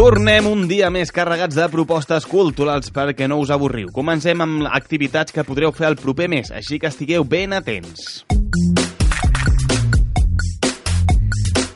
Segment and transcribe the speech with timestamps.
[0.00, 3.90] Tornem un dia més carregats de propostes culturals perquè no us avorriu.
[3.92, 8.24] Comencem amb activitats que podreu fer el proper mes, així que estigueu ben atents.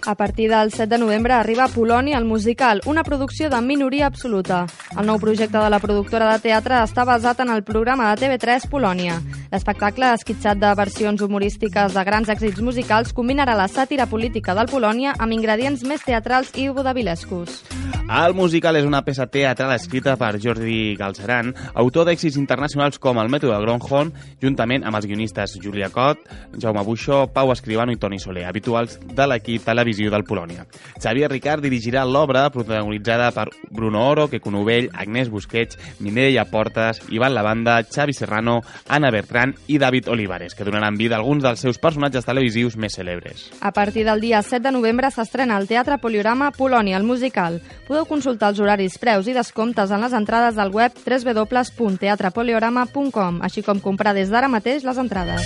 [0.07, 4.07] A partir del 7 de novembre arriba a Polònia el musical, una producció de minoria
[4.07, 4.65] absoluta.
[4.97, 8.69] El nou projecte de la productora de teatre està basat en el programa de TV3
[8.73, 9.21] Polònia.
[9.53, 15.13] L'espectacle, esquitxat de versions humorístiques de grans èxits musicals, combinarà la sàtira política del Polònia
[15.19, 17.61] amb ingredients més teatrals i vodavilescos.
[18.05, 23.31] El musical és una peça teatral escrita per Jordi Galceran, autor d'èxits internacionals com El
[23.33, 24.11] mètode Gronholm,
[24.43, 26.21] juntament amb els guionistes Julia Cot,
[26.61, 30.67] Jaume Buixó, Pau Escribano i Toni Soler, habituals de l'equip televisiu del Polònia.
[31.01, 37.33] Xavier Ricard dirigirà l'obra protagonitzada per Bruno Oro, Queco Novell, Agnès Busquets, Mireia Portes, Ivan
[37.33, 41.81] Lavanda, Xavi Serrano, Anna Bertran i David Olivares, que donaran vida a alguns dels seus
[41.81, 43.49] personatges televisius més cèlebres.
[43.65, 47.63] A partir del dia 7 de novembre s'estrena al Teatre Poliorama Polònia, el musical.
[47.95, 53.81] Podeu consultar els horaris, preus i descomptes en les entrades del web www.teatrepoliorama.com, així com
[53.81, 55.43] comprar des d'ara mateix les entrades.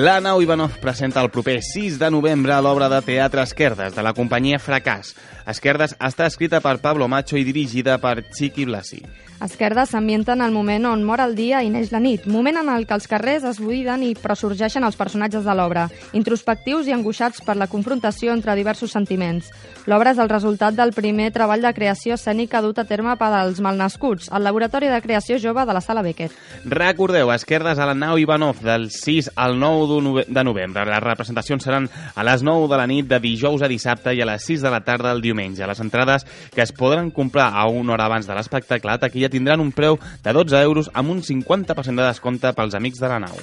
[0.00, 4.14] La Nau Ivanov presenta el proper 6 de novembre l'obra de teatre Esquerdes, de la
[4.16, 5.10] companyia Fracàs.
[5.50, 9.02] Esquerdes està escrita per Pablo Macho i dirigida per Chiqui Blasi.
[9.40, 12.68] Esquerda s'ambienta en el moment on mor el dia i neix la nit, moment en
[12.68, 16.92] el que els carrers es buiden i però sorgeixen els personatges de l'obra, introspectius i
[16.92, 19.48] angoixats per la confrontació entre diversos sentiments.
[19.88, 23.62] L'obra és el resultat del primer treball de creació escènica dut a terme per als
[23.64, 26.36] malnascuts, al Laboratori de Creació Jove de la Sala Beckett.
[26.68, 30.84] Recordeu, Esquerdes a la nau Ivanov del 6 al 9 de novembre.
[30.84, 34.28] Les representacions seran a les 9 de la nit de dijous a dissabte i a
[34.28, 35.64] les 6 de la tarda del diumenge.
[35.64, 39.60] Les entrades que es podran comprar a una hora abans de l'espectacle a taquilla tindran
[39.60, 43.36] un preu de 12 euros amb un 50% de descompte pels amics de la nau.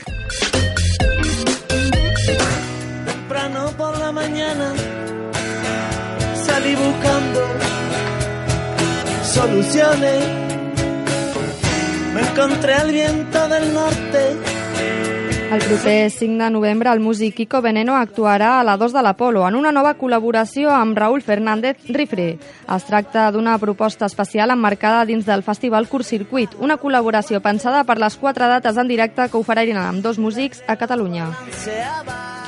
[3.06, 4.73] Temprano por la mañana
[6.45, 7.41] salí buscando
[9.34, 10.23] soluciones.
[12.13, 14.56] Me encontré al viento del norte.
[15.50, 19.46] El proper 5 de novembre el músic Kiko Veneno actuarà a la 2 de l'Apolo
[19.47, 22.28] en una nova col·laboració amb Raúl Fernández Rifre.
[22.75, 28.18] Es tracta d'una proposta especial emmarcada dins del festival Circuit, una col·laboració pensada per les
[28.18, 31.31] quatre dates en directe que ofereixen amb dos músics a Catalunya.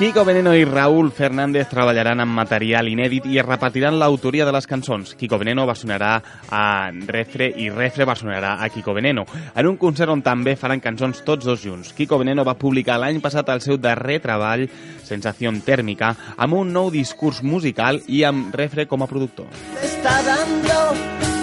[0.00, 4.64] Kiko Veneno i Raúl Fernández treballaran amb material inèdit i es repartiran l'autoria de les
[4.64, 5.12] cançons.
[5.12, 6.14] Kiko Veneno versionarà
[6.48, 6.62] a
[7.04, 11.44] Refre i Refre versionarà a Kiko Veneno, en un concert on també faran cançons tots
[11.44, 11.92] dos junts.
[11.92, 14.64] Kiko Veneno va publicar l'any passat el seu darrer treball,
[15.04, 19.52] Sensació Tèrmica, amb un nou discurs musical i amb Refre com a productor.
[19.52, 20.80] Me está dando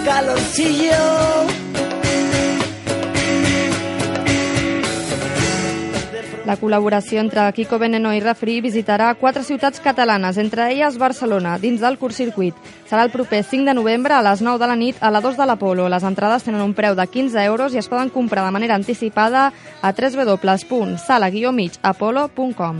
[0.02, 1.37] calorcillo.
[6.48, 11.84] La col·laboració entre Kiko Veneno i Refri visitarà quatre ciutats catalanes, entre elles Barcelona, dins
[11.84, 12.54] del circuit.
[12.88, 15.36] Serà el proper 5 de novembre a les 9 de la nit a la 2
[15.36, 15.90] de l'Apolo.
[15.90, 19.52] Les entrades tenen un preu de 15 euros i es poden comprar de manera anticipada
[19.82, 22.78] a www.sala-apolo.com.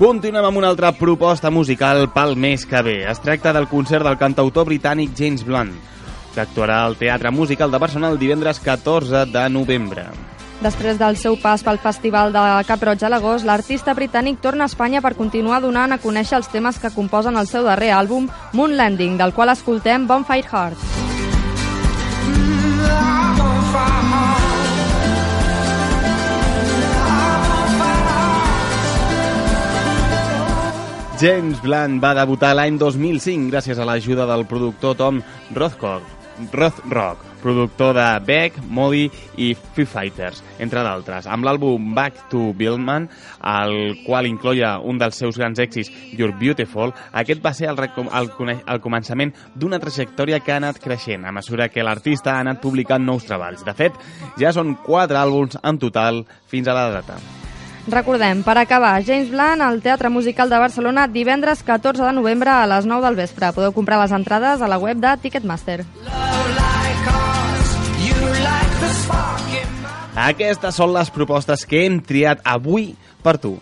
[0.00, 2.94] Continuem amb una altra proposta musical pel mes que ve.
[3.04, 5.74] Es tracta del concert del cantautor britànic James Blunt,
[6.32, 10.06] que actuarà al Teatre Musical de Barcelona el divendres 14 de novembre.
[10.64, 14.72] Després del seu pas pel Festival de Cap Roig a l'agost, l'artista britànic torna a
[14.72, 18.80] Espanya per continuar donant a conèixer els temes que composen el seu darrer àlbum, Moon
[18.80, 21.09] Landing, del qual escoltem Bonfire Heart.
[31.20, 35.18] James Blunt va debutar l'any 2005 gràcies a l'ajuda del productor Tom
[35.52, 36.06] Rothrock,
[36.48, 39.02] Rothrock, productor de Beck, Modi
[39.36, 43.10] i Foo Fighters, entre d'altres, amb l'àlbum Back to Billman,
[43.52, 48.30] el qual incloia un dels seus grans èxits, You're Beautiful, aquest va ser el, el,
[48.56, 53.04] el començament d'una trajectòria que ha anat creixent a mesura que l'artista ha anat publicant
[53.04, 53.66] nous treballs.
[53.68, 54.00] De fet,
[54.40, 57.20] ja són quatre àlbums en total fins a la data.
[57.90, 62.66] Recordem, per acabar, James Blunt al Teatre Musical de Barcelona divendres 14 de novembre a
[62.70, 63.50] les 9 del vespre.
[63.56, 65.82] Podeu comprar les entrades a la web de Ticketmaster.
[70.14, 72.92] Aquestes són les propostes que hem triat avui
[73.24, 73.56] per tu.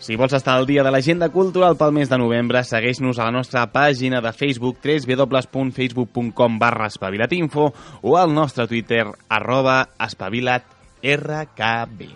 [0.00, 3.36] Si vols estar al dia de l'agenda cultural pel mes de novembre, segueix-nos a la
[3.36, 12.14] nostra pàgina de Facebook www.facebook.com barra espavilatinfo o al nostre Twitter arroba espavilatrkb.